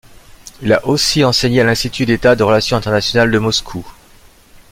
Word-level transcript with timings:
Il 0.63 0.73
a 0.73 0.87
aussi 0.87 1.23
enseigné 1.23 1.61
à 1.61 1.63
l'Institut 1.63 2.07
d'État 2.07 2.35
des 2.35 2.41
relations 2.41 2.75
internationales 2.75 3.29
de 3.29 3.37
Moscou. 3.37 3.85